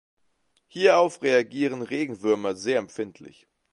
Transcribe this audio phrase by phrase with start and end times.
[0.65, 3.47] Hierauf reagieren Regenwürmer sehr empfindlich.